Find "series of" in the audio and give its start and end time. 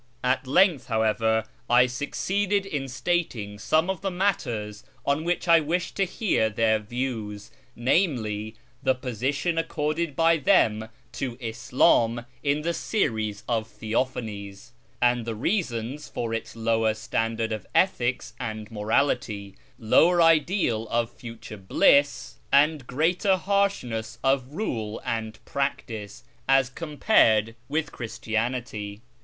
12.73-13.67